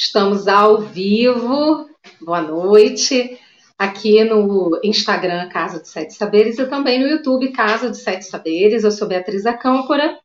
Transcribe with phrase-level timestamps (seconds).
[0.00, 1.90] Estamos ao vivo,
[2.20, 3.36] boa noite,
[3.76, 8.84] aqui no Instagram Casa de Sete Saberes e também no YouTube Casa de Sete Saberes.
[8.84, 10.16] Eu sou Beatriz Acâmpora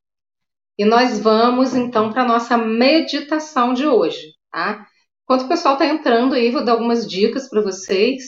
[0.78, 4.86] e nós vamos então para a nossa meditação de hoje, tá?
[5.24, 8.26] Enquanto o pessoal está entrando aí, vou dar algumas dicas para vocês.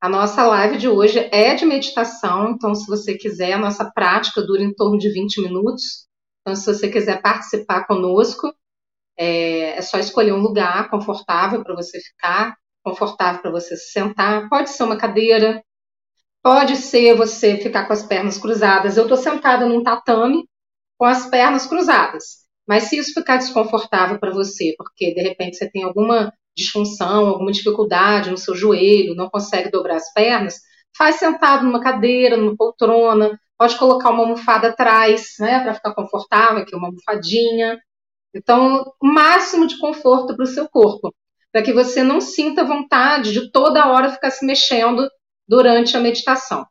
[0.00, 4.42] A nossa live de hoje é de meditação, então se você quiser, a nossa prática
[4.42, 6.06] dura em torno de 20 minutos.
[6.40, 8.54] Então, se você quiser participar conosco,
[9.18, 14.48] é, é só escolher um lugar confortável para você ficar, confortável para você se sentar.
[14.48, 15.62] Pode ser uma cadeira,
[16.42, 18.96] pode ser você ficar com as pernas cruzadas.
[18.96, 20.48] Eu estou sentada num tatame
[20.96, 22.46] com as pernas cruzadas.
[22.66, 27.52] Mas se isso ficar desconfortável para você, porque de repente você tem alguma disfunção, alguma
[27.52, 30.60] dificuldade no seu joelho, não consegue dobrar as pernas,
[30.96, 36.58] faz sentado numa cadeira, numa poltrona, pode colocar uma almofada atrás, né, para ficar confortável,
[36.58, 37.78] aqui uma almofadinha.
[38.38, 41.12] Então, o máximo de conforto para o seu corpo,
[41.52, 45.08] para que você não sinta vontade de toda hora ficar se mexendo
[45.46, 46.64] durante a meditação.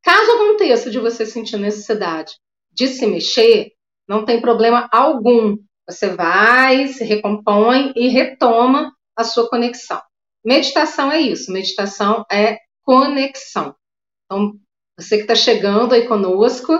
[0.00, 2.34] Caso aconteça de você sentir necessidade
[2.72, 3.72] de se mexer,
[4.08, 5.56] não tem problema algum.
[5.88, 10.00] Você vai, se recompõe e retoma a sua conexão.
[10.44, 13.74] Meditação é isso, meditação é conexão.
[14.24, 14.52] Então,
[14.96, 16.72] você que está chegando aí conosco,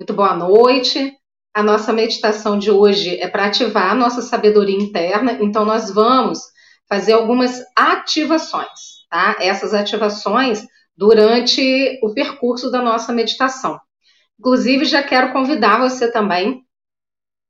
[0.00, 1.14] muito boa noite.
[1.54, 6.40] A nossa meditação de hoje é para ativar a nossa sabedoria interna, então nós vamos
[6.88, 9.36] fazer algumas ativações, tá?
[9.40, 10.64] Essas ativações
[10.96, 13.78] durante o percurso da nossa meditação.
[14.38, 16.62] Inclusive, já quero convidar você também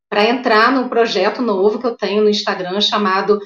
[0.08, 3.38] para entrar no projeto novo que eu tenho no Instagram chamado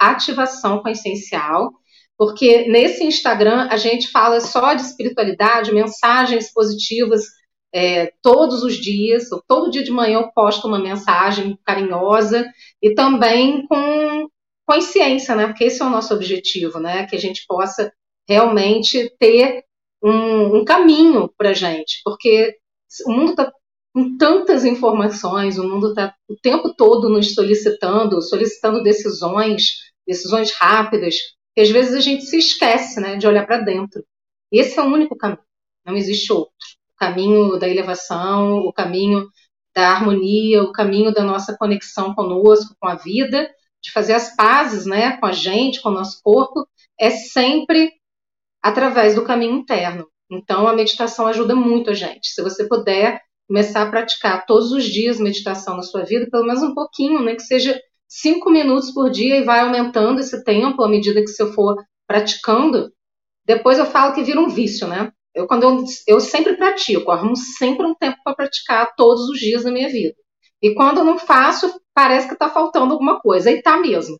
[0.00, 1.72] ativação consciencial,
[2.16, 7.24] porque nesse Instagram a gente fala só de espiritualidade, mensagens positivas
[7.72, 12.46] é, todos os dias, todo dia de manhã eu posto uma mensagem carinhosa
[12.82, 14.28] e também com
[14.66, 15.46] consciência, né?
[15.46, 17.06] Porque esse é o nosso objetivo, né?
[17.06, 17.92] Que a gente possa
[18.28, 19.64] realmente ter
[20.02, 22.56] um, um caminho para gente, porque
[23.06, 23.52] o mundo está
[23.94, 31.16] com tantas informações, o mundo está o tempo todo nos solicitando, solicitando decisões, decisões rápidas,
[31.54, 34.02] que às vezes a gente se esquece, né, de olhar para dentro.
[34.50, 35.42] Esse é o único caminho,
[35.84, 36.52] não existe outro
[37.02, 39.28] caminho da elevação, o caminho
[39.74, 43.50] da harmonia, o caminho da nossa conexão conosco, com a vida,
[43.82, 46.64] de fazer as pazes, né, com a gente, com o nosso corpo,
[47.00, 47.90] é sempre
[48.62, 50.06] através do caminho interno.
[50.30, 52.28] Então, a meditação ajuda muito a gente.
[52.28, 56.62] Se você puder começar a praticar todos os dias meditação na sua vida, pelo menos
[56.62, 57.76] um pouquinho, né, que seja
[58.06, 61.74] cinco minutos por dia e vai aumentando esse tempo à medida que você for
[62.06, 62.92] praticando.
[63.44, 65.10] Depois eu falo que vira um vício, né?
[65.34, 69.64] Eu, quando eu, eu sempre pratico, arrumo sempre um tempo para praticar todos os dias
[69.64, 70.14] da minha vida.
[70.62, 73.50] E quando eu não faço, parece que está faltando alguma coisa.
[73.50, 74.16] E tá mesmo.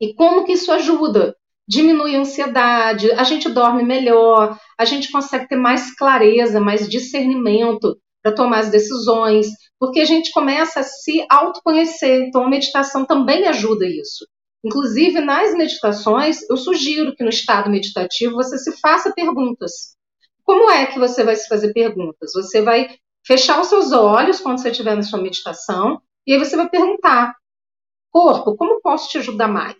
[0.00, 1.36] E como que isso ajuda?
[1.68, 7.96] Diminui a ansiedade, a gente dorme melhor, a gente consegue ter mais clareza, mais discernimento
[8.22, 9.46] para tomar as decisões,
[9.78, 12.24] porque a gente começa a se autoconhecer.
[12.26, 14.26] Então a meditação também ajuda isso.
[14.64, 19.96] Inclusive, nas meditações, eu sugiro que no estado meditativo você se faça perguntas.
[20.52, 22.32] Como é que você vai se fazer perguntas?
[22.34, 22.94] Você vai
[23.26, 27.34] fechar os seus olhos quando você estiver na sua meditação e aí você vai perguntar:
[28.10, 29.78] corpo, como posso te ajudar mais?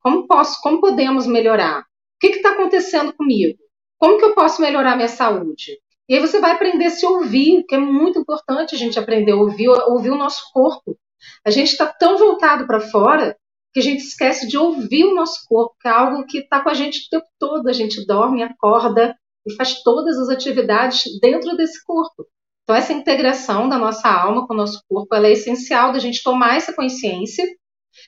[0.00, 0.58] Como posso?
[0.62, 1.80] Como podemos melhorar?
[1.80, 1.84] O
[2.18, 3.58] que está acontecendo comigo?
[3.98, 5.78] Como que eu posso melhorar minha saúde?
[6.08, 9.32] E aí você vai aprender a se ouvir, que é muito importante a gente aprender
[9.32, 10.98] a ouvir, ouvir o nosso corpo.
[11.44, 13.36] A gente está tão voltado para fora
[13.70, 16.70] que a gente esquece de ouvir o nosso corpo, que é algo que está com
[16.70, 17.68] a gente o tempo todo.
[17.68, 19.14] A gente dorme, acorda,
[19.46, 22.26] e faz todas as atividades dentro desse corpo.
[22.64, 26.56] Então, essa integração da nossa alma com o nosso corpo é essencial da gente tomar
[26.56, 27.44] essa consciência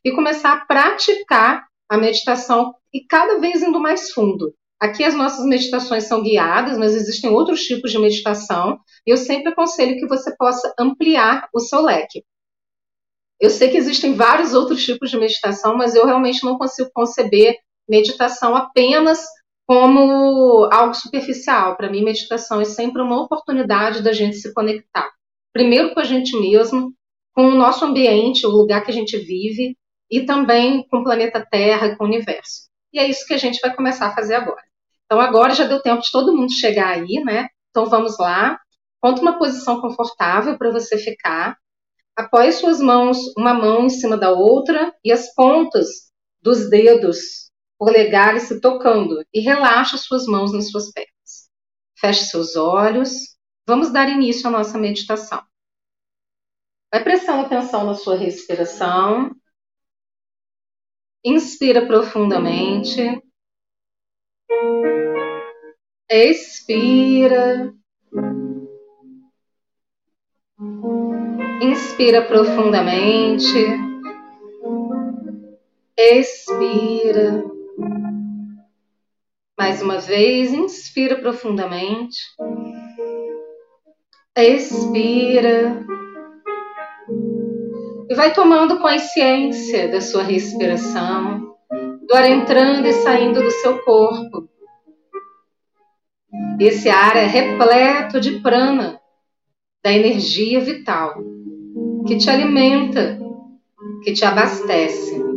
[0.04, 4.52] e começar a praticar a meditação e cada vez indo mais fundo.
[4.80, 9.52] Aqui as nossas meditações são guiadas, mas existem outros tipos de meditação e eu sempre
[9.52, 12.24] aconselho que você possa ampliar o seu leque.
[13.40, 17.56] Eu sei que existem vários outros tipos de meditação, mas eu realmente não consigo conceber
[17.88, 19.24] meditação apenas
[19.68, 21.76] como algo superficial.
[21.76, 25.10] Para mim, meditação é sempre uma oportunidade da gente se conectar.
[25.52, 26.94] Primeiro com a gente mesmo,
[27.34, 29.76] com o nosso ambiente, o lugar que a gente vive,
[30.10, 32.62] e também com o planeta Terra e com o universo.
[32.94, 34.62] E é isso que a gente vai começar a fazer agora.
[35.04, 37.48] Então, agora já deu tempo de todo mundo chegar aí, né?
[37.68, 38.58] Então, vamos lá.
[39.02, 41.58] Ponta uma posição confortável para você ficar.
[42.16, 45.88] Apoie suas mãos, uma mão em cima da outra, e as pontas
[46.40, 47.47] dos dedos
[47.78, 51.48] polegares se tocando e relaxa suas mãos nas suas pernas.
[51.96, 53.38] Feche seus olhos.
[53.66, 55.42] Vamos dar início à nossa meditação.
[56.92, 59.30] Vai prestando atenção na sua respiração.
[61.24, 63.22] Inspira profundamente.
[66.10, 67.74] Expira.
[71.60, 73.54] Inspira profundamente.
[75.96, 77.57] Expira.
[79.58, 82.18] Mais uma vez, inspira profundamente.
[84.36, 85.84] Expira.
[88.08, 91.54] E vai tomando consciência da sua respiração,
[92.06, 94.48] do ar entrando e saindo do seu corpo.
[96.60, 99.00] Esse ar é repleto de prana,
[99.84, 101.14] da energia vital,
[102.06, 103.18] que te alimenta,
[104.02, 105.27] que te abastece.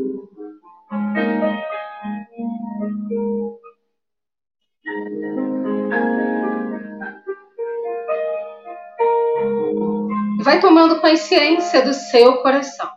[10.42, 12.90] Vai tomando consciência do seu coração.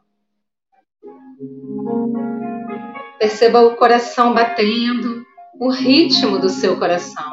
[3.18, 5.24] Perceba o coração batendo,
[5.60, 7.32] o ritmo do seu coração.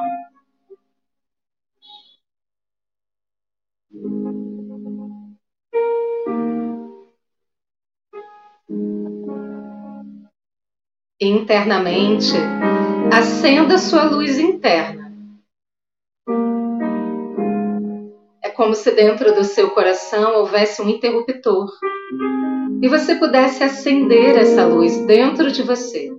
[11.20, 12.34] Internamente,
[13.14, 15.01] acenda sua luz interna
[18.72, 21.70] como se dentro do seu coração houvesse um interruptor
[22.82, 26.10] e você pudesse acender essa luz dentro de você.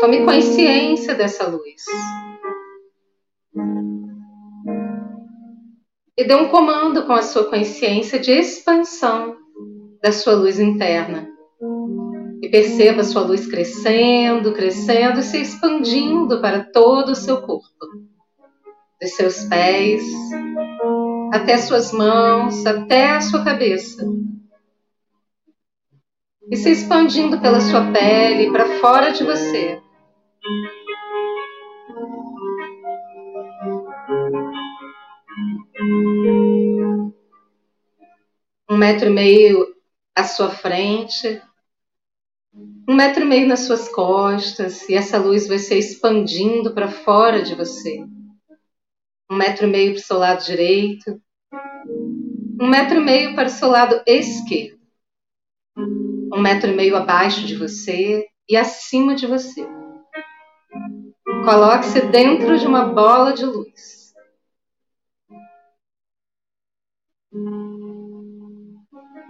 [0.00, 1.82] Tome consciência dessa luz.
[6.18, 9.34] E dê um comando com a sua consciência de expansão
[10.02, 11.33] da sua luz interna.
[12.44, 17.66] E perceba sua luz crescendo, crescendo e se expandindo para todo o seu corpo.
[19.00, 20.02] Dos seus pés,
[21.32, 24.06] até suas mãos, até a sua cabeça.
[26.50, 29.80] E se expandindo pela sua pele para fora de você.
[38.70, 39.66] Um metro e meio
[40.14, 41.40] à sua frente,
[42.88, 47.42] um metro e meio nas suas costas e essa luz vai se expandindo para fora
[47.42, 48.04] de você.
[49.30, 51.20] Um metro e meio para o seu lado direito,
[52.60, 54.78] um metro e meio para o seu lado esquerdo,
[55.76, 59.66] um metro e meio abaixo de você e acima de você.
[61.44, 64.04] Coloque-se dentro de uma bola de luz.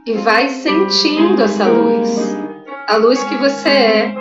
[0.07, 2.44] E vai sentindo essa luz
[2.87, 4.15] a luz que você é.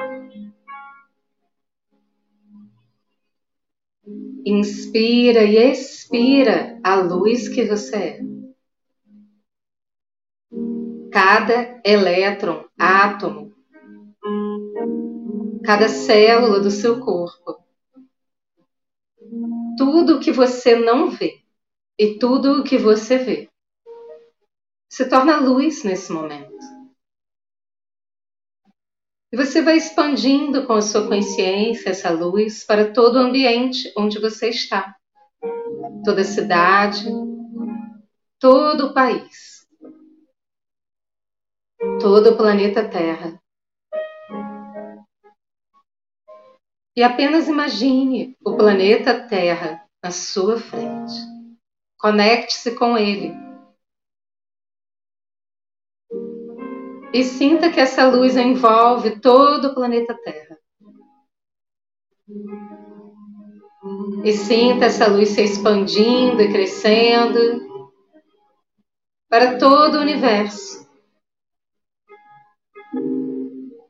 [4.46, 8.20] Inspira e expira a luz que você é.
[11.12, 13.54] Cada elétron, átomo,
[15.64, 17.64] cada célula do seu corpo,
[19.78, 21.44] tudo o que você não vê
[21.98, 23.50] e tudo o que você vê
[24.90, 26.73] se torna luz nesse momento.
[29.34, 34.20] E você vai expandindo com a sua consciência essa luz para todo o ambiente onde
[34.20, 34.96] você está.
[36.06, 37.06] Toda a cidade,
[38.38, 39.66] todo o país,
[42.00, 43.42] todo o planeta Terra.
[46.96, 51.16] E apenas imagine o planeta Terra na sua frente.
[51.98, 53.34] Conecte-se com ele
[57.14, 60.58] e sinta que essa luz envolve todo o planeta Terra.
[64.24, 67.72] E sinta essa luz se expandindo e crescendo
[69.30, 70.88] para todo o universo,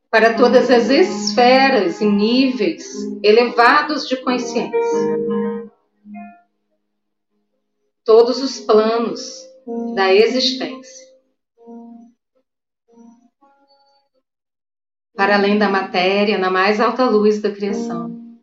[0.10, 2.86] para todas as esferas e níveis
[3.24, 4.74] elevados de consciência,
[8.04, 9.44] todos os planos
[9.96, 11.13] da existência.
[15.16, 18.40] Para além da matéria, na mais alta luz da criação.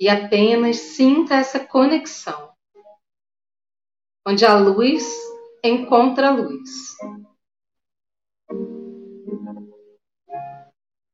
[0.00, 2.50] E apenas sinta essa conexão,
[4.26, 5.04] onde a luz
[5.62, 6.96] encontra a luz.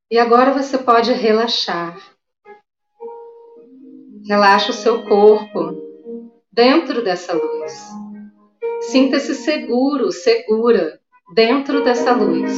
[0.09, 1.97] E agora você pode relaxar.
[4.27, 5.91] Relaxa o seu corpo
[6.51, 7.73] dentro dessa luz.
[8.81, 10.99] Sinta-se seguro, segura
[11.33, 12.51] dentro dessa luz.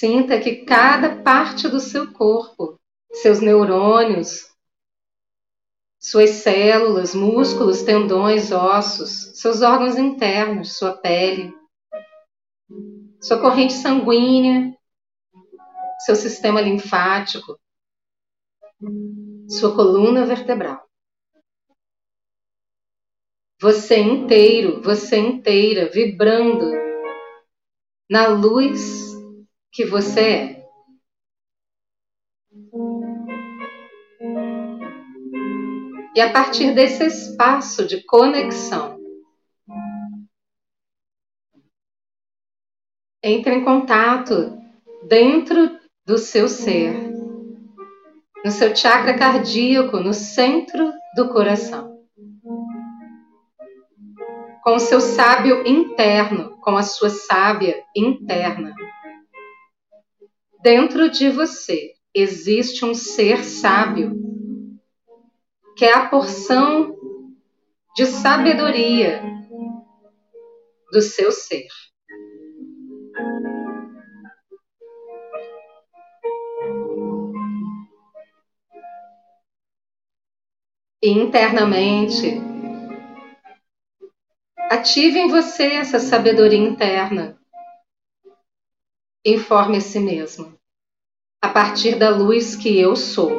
[0.00, 2.80] Sinta que cada parte do seu corpo,
[3.12, 4.50] seus neurônios,
[6.00, 11.54] suas células, músculos, tendões, ossos, seus órgãos internos, sua pele,
[13.20, 14.74] sua corrente sanguínea,
[16.06, 17.60] seu sistema linfático,
[19.50, 20.82] sua coluna vertebral.
[23.60, 26.72] Você inteiro, você inteira, vibrando
[28.08, 29.09] na luz
[29.72, 30.60] que você é.
[36.14, 39.00] E a partir desse espaço de conexão,
[43.22, 44.58] entre em contato
[45.06, 46.92] dentro do seu ser,
[48.44, 52.00] no seu chakra cardíaco, no centro do coração.
[54.64, 58.74] Com o seu sábio interno, com a sua sábia interna.
[60.62, 64.14] Dentro de você existe um ser sábio,
[65.74, 66.94] que é a porção
[67.96, 69.22] de sabedoria
[70.92, 71.66] do seu ser.
[81.02, 82.38] E internamente,
[84.68, 87.39] ative em você essa sabedoria interna.
[89.24, 90.58] Informe a si mesmo,
[91.42, 93.30] a partir da luz que eu sou.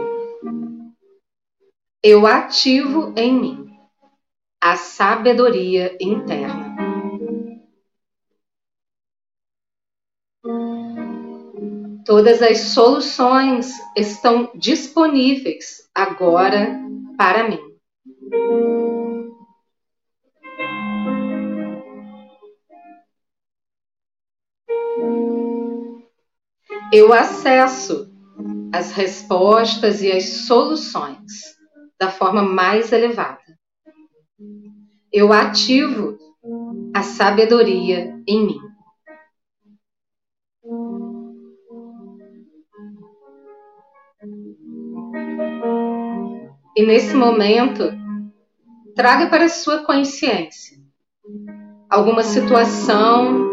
[2.03, 3.71] Eu ativo em mim
[4.61, 6.75] a sabedoria interna.
[12.05, 16.79] Todas as soluções estão disponíveis agora
[17.17, 17.59] para mim.
[26.91, 28.11] Eu acesso
[28.73, 31.55] as respostas e as soluções
[31.99, 33.39] da forma mais elevada.
[35.11, 36.17] Eu ativo
[36.93, 38.59] a sabedoria em mim.
[46.75, 47.83] E nesse momento,
[48.95, 50.77] traga para sua consciência
[51.89, 53.50] alguma situação,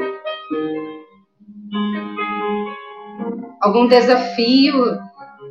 [3.60, 4.98] algum desafio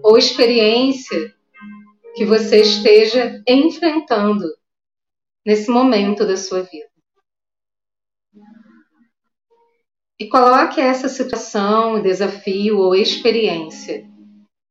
[0.03, 1.35] ou experiência
[2.15, 4.45] que você esteja enfrentando
[5.45, 6.89] nesse momento da sua vida.
[10.19, 14.09] E coloque essa situação, desafio ou experiência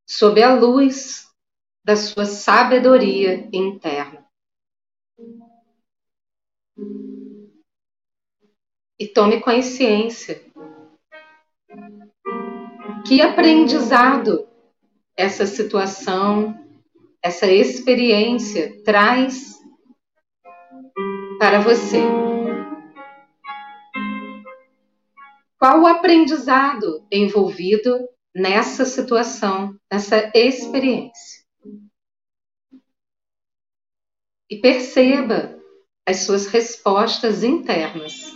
[0.04, 1.26] sob a luz
[1.84, 4.26] da sua sabedoria interna.
[8.98, 10.45] E tome consciência
[13.06, 14.48] que aprendizado
[15.16, 16.54] essa situação,
[17.22, 19.54] essa experiência traz
[21.38, 22.00] para você.
[25.58, 31.46] Qual o aprendizado envolvido nessa situação, nessa experiência?
[34.48, 35.58] e perceba
[36.06, 38.35] as suas respostas internas.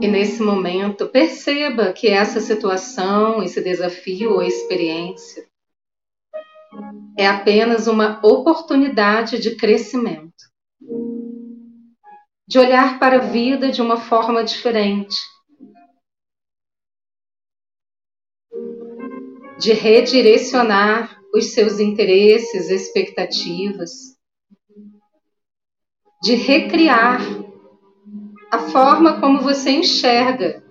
[0.00, 5.48] E nesse momento, perceba que essa situação, esse desafio ou experiência
[7.16, 10.34] é apenas uma oportunidade de crescimento,
[12.46, 15.16] de olhar para a vida de uma forma diferente,
[19.58, 24.16] de redirecionar os seus interesses, expectativas,
[26.22, 27.20] de recriar
[28.50, 30.62] a forma como você enxerga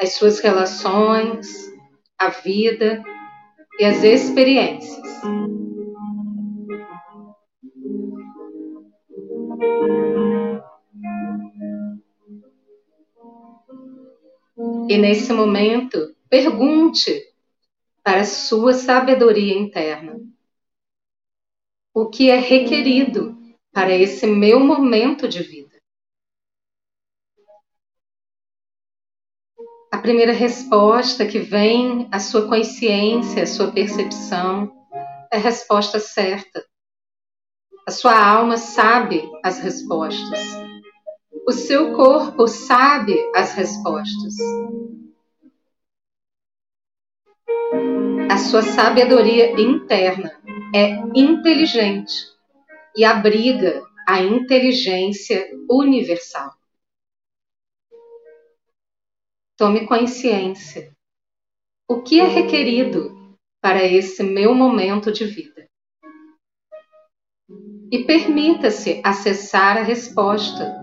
[0.00, 1.46] as suas relações,
[2.18, 3.02] a vida
[3.78, 5.02] e as experiências.
[14.88, 17.31] E nesse momento, pergunte
[18.02, 20.20] para sua sabedoria interna
[21.94, 23.36] o que é requerido
[23.72, 25.72] para esse meu momento de vida.
[29.92, 34.72] a primeira resposta que vem à sua consciência, à sua percepção,
[35.30, 36.64] é a resposta certa.
[37.86, 40.40] A sua alma sabe as respostas.
[41.46, 44.34] O seu corpo sabe as respostas.
[48.30, 50.40] A sua sabedoria interna
[50.74, 52.14] é inteligente
[52.96, 56.52] e abriga a inteligência universal.
[59.56, 60.94] Tome consciência.
[61.88, 65.68] O que é requerido para esse meu momento de vida?
[67.90, 70.81] E permita-se acessar a resposta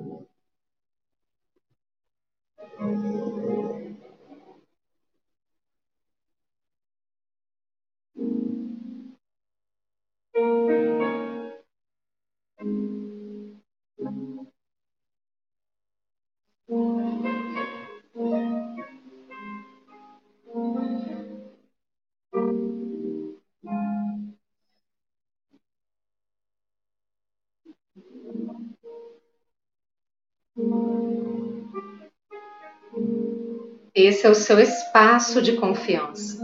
[34.02, 36.42] Esse é o seu espaço de confiança.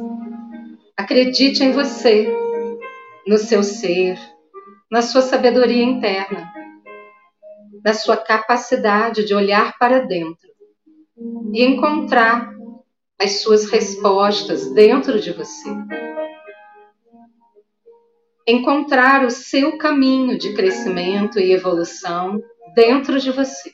[0.98, 2.28] Acredite em você,
[3.26, 4.20] no seu ser,
[4.92, 6.52] na sua sabedoria interna,
[7.82, 10.50] na sua capacidade de olhar para dentro
[11.54, 12.54] e encontrar
[13.18, 15.70] as suas respostas dentro de você.
[18.46, 22.38] Encontrar o seu caminho de crescimento e evolução
[22.76, 23.72] dentro de você.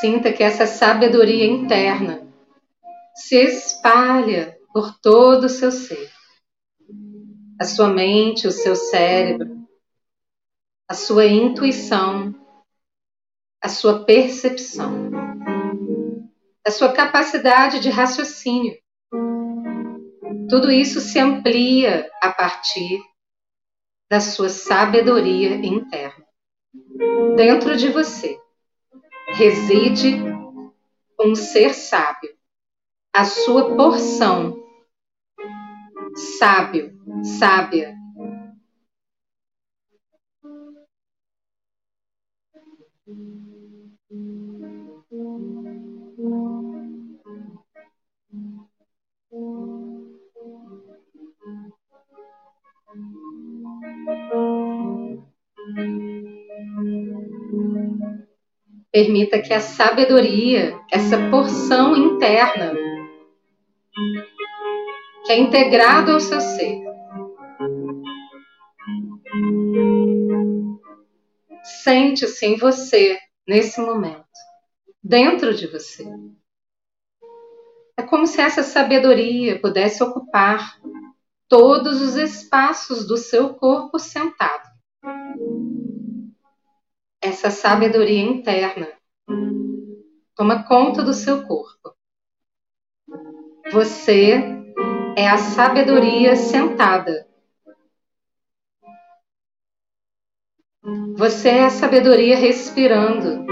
[0.00, 2.26] Sinta que essa sabedoria interna
[3.14, 6.10] se espalha por todo o seu ser.
[7.60, 9.62] A sua mente, o seu cérebro,
[10.88, 12.34] a sua intuição,
[13.60, 15.10] a sua percepção,
[16.66, 18.76] a sua capacidade de raciocínio.
[20.48, 23.00] Tudo isso se amplia a partir
[24.10, 26.21] da sua sabedoria interna.
[27.36, 28.38] Dentro de você
[29.34, 30.22] reside
[31.20, 32.34] um ser sábio,
[33.14, 34.60] a sua porção.
[36.38, 36.92] Sábio,
[37.38, 37.94] sábia.
[58.92, 62.74] Permita que a sabedoria, essa porção interna,
[65.24, 66.82] que é integrado ao seu ser,
[71.82, 74.26] sente-se em você nesse momento,
[75.02, 76.06] dentro de você.
[77.96, 80.78] É como se essa sabedoria pudesse ocupar
[81.48, 84.71] todos os espaços do seu corpo sentado
[87.22, 88.88] essa sabedoria interna
[90.34, 91.94] toma conta do seu corpo.
[93.70, 94.34] Você
[95.16, 97.28] é a sabedoria sentada.
[101.16, 103.46] Você é a sabedoria respirando.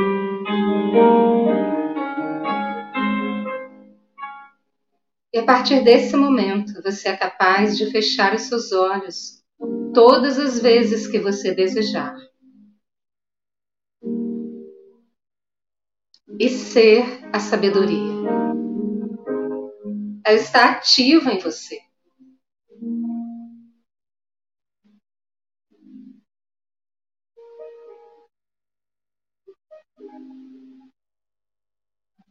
[5.33, 9.45] E a partir desse momento, você é capaz de fechar os seus olhos
[9.95, 12.30] todas as vezes que você desejar.
[16.39, 18.21] E ser a sabedoria.
[20.25, 21.79] Ela está ativa em você.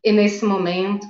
[0.01, 1.07] E nesse momento,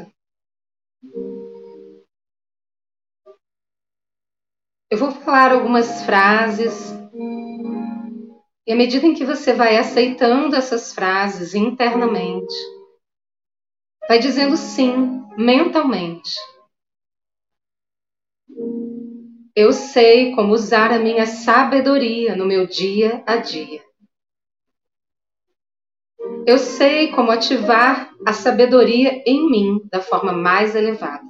[4.89, 6.91] eu vou falar algumas frases,
[8.65, 12.53] e à medida em que você vai aceitando essas frases internamente,
[14.09, 16.31] Vai dizendo sim mentalmente.
[19.55, 23.83] Eu sei como usar a minha sabedoria no meu dia a dia.
[26.47, 31.29] Eu sei como ativar a sabedoria em mim da forma mais elevada.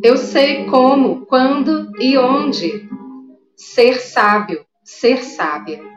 [0.00, 2.88] Eu sei como, quando e onde
[3.56, 5.87] ser sábio, ser sábia.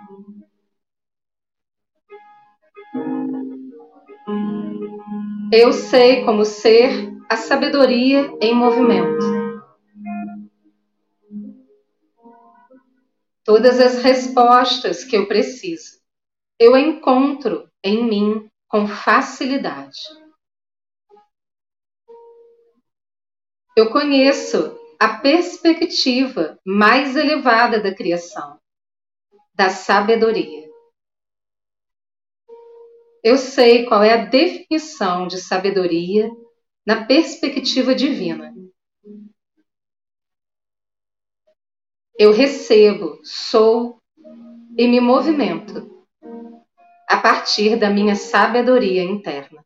[5.54, 9.26] Eu sei como ser a sabedoria em movimento.
[13.44, 16.00] Todas as respostas que eu preciso,
[16.58, 20.00] eu encontro em mim com facilidade.
[23.76, 28.58] Eu conheço a perspectiva mais elevada da criação,
[29.54, 30.71] da sabedoria.
[33.24, 36.30] Eu sei qual é a definição de sabedoria
[36.86, 38.54] na perspectiva divina.
[42.18, 44.02] Eu recebo, sou
[44.78, 46.06] e me movimento
[47.08, 49.64] a partir da minha sabedoria interna.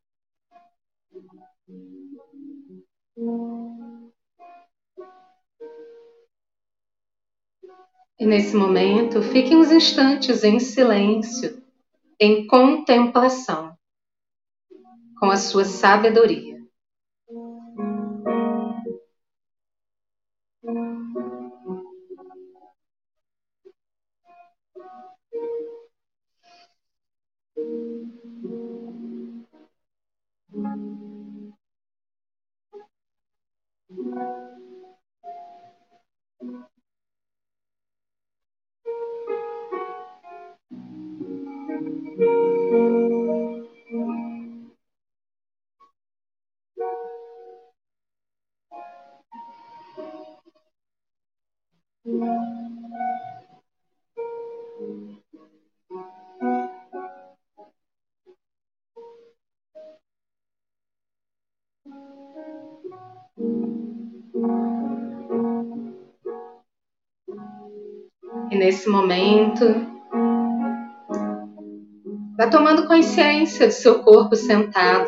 [8.17, 11.64] E nesse momento, fique uns instantes em silêncio,
[12.19, 13.77] em contemplação,
[15.19, 16.54] com a sua sabedoria.
[52.05, 52.11] E
[68.55, 69.65] nesse momento,
[72.37, 75.07] vá tomando consciência do seu corpo sentado.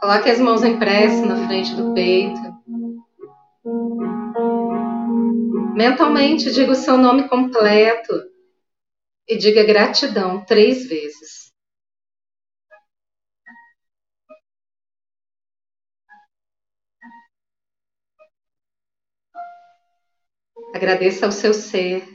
[0.00, 2.51] Coloque as mãos em prece na frente do peito.
[5.82, 8.12] Mentalmente diga o seu nome completo
[9.28, 11.50] e diga gratidão três vezes.
[20.72, 22.06] Agradeça ao seu ser.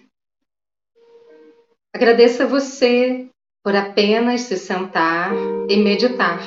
[1.94, 3.30] Agradeça a você
[3.62, 5.34] por apenas se sentar
[5.70, 6.40] e meditar.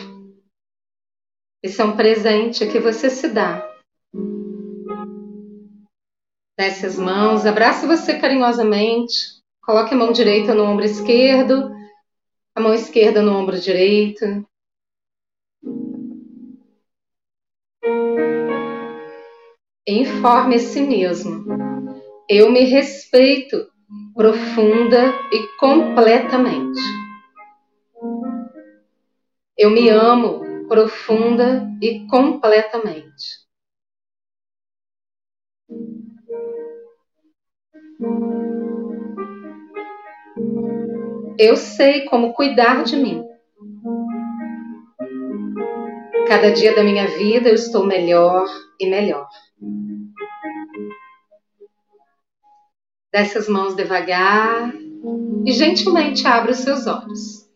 [1.62, 3.69] Esse é um presente que você se dá.
[6.60, 9.14] Desce as mãos, abrace você carinhosamente,
[9.62, 11.74] coloque a mão direita no ombro esquerdo,
[12.54, 14.46] a mão esquerda no ombro direito.
[19.88, 21.46] Informe a si mesmo
[22.28, 23.66] eu me respeito
[24.14, 26.82] profunda e completamente.
[29.56, 33.48] Eu me amo profunda e completamente.
[41.38, 43.24] Eu sei como cuidar de mim.
[46.28, 48.46] Cada dia da minha vida eu estou melhor
[48.78, 49.28] e melhor.
[53.12, 54.72] Desce as mãos devagar
[55.44, 57.50] e gentilmente abre os seus olhos.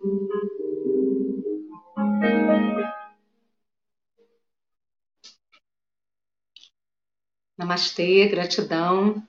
[7.56, 9.22] Namastê, gratidão.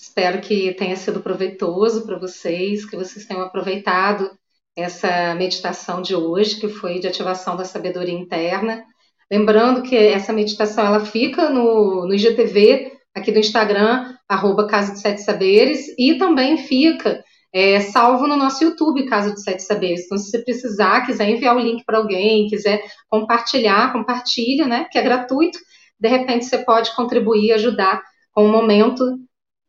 [0.00, 4.30] Espero que tenha sido proveitoso para vocês, que vocês tenham aproveitado
[4.74, 8.82] essa meditação de hoje, que foi de ativação da sabedoria interna.
[9.30, 15.00] Lembrando que essa meditação ela fica no, no IGTV aqui do Instagram, arroba Casa de
[15.00, 20.06] Sete Saberes, e também fica é, salvo no nosso YouTube, Casa de Sete Saberes.
[20.06, 24.86] Então, se você precisar, quiser enviar o link para alguém, quiser compartilhar, compartilha, né?
[24.90, 25.58] Que é gratuito.
[26.00, 28.00] De repente, você pode contribuir, ajudar
[28.32, 29.04] com o momento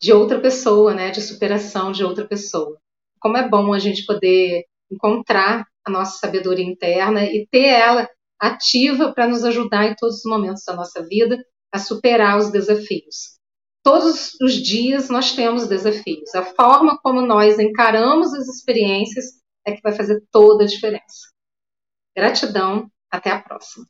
[0.01, 1.11] de outra pessoa, né?
[1.11, 2.77] De superação de outra pessoa.
[3.19, 8.09] Como é bom a gente poder encontrar a nossa sabedoria interna e ter ela
[8.39, 11.37] ativa para nos ajudar em todos os momentos da nossa vida
[11.71, 13.39] a superar os desafios.
[13.83, 16.33] Todos os dias nós temos desafios.
[16.35, 21.29] A forma como nós encaramos as experiências é que vai fazer toda a diferença.
[22.15, 23.85] Gratidão, até a próxima.